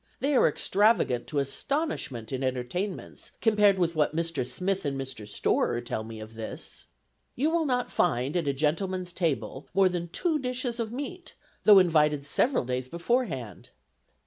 they 0.19 0.35
are 0.35 0.47
extravagant 0.47 1.27
to 1.27 1.37
astonishment 1.37 2.31
in 2.31 2.43
entertainments 2.43 3.33
compared 3.39 3.77
with 3.77 3.95
what 3.95 4.15
Mr. 4.15 4.43
Smith 4.43 4.83
and 4.83 4.99
Mr. 4.99 5.27
Storer 5.27 5.79
tell 5.79 6.03
me 6.03 6.19
of 6.19 6.33
this. 6.33 6.87
You 7.35 7.51
will 7.51 7.67
not 7.67 7.91
find 7.91 8.35
at 8.35 8.47
a 8.47 8.51
gentleman's 8.51 9.13
table 9.13 9.67
more 9.75 9.89
than 9.89 10.07
two 10.09 10.39
dishes 10.39 10.79
of 10.79 10.91
meat, 10.91 11.35
though 11.65 11.77
invited 11.77 12.25
several 12.25 12.65
days 12.65 12.89
beforehand. 12.89 13.69